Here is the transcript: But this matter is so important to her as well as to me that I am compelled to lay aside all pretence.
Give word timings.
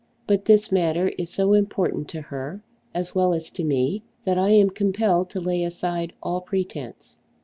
But 0.25 0.45
this 0.45 0.71
matter 0.71 1.09
is 1.09 1.29
so 1.29 1.53
important 1.53 2.07
to 2.07 2.21
her 2.23 2.63
as 2.91 3.13
well 3.13 3.35
as 3.35 3.51
to 3.51 3.63
me 3.63 4.01
that 4.23 4.35
I 4.35 4.49
am 4.49 4.71
compelled 4.71 5.29
to 5.29 5.39
lay 5.39 5.63
aside 5.63 6.11
all 6.23 6.41
pretence. 6.41 7.19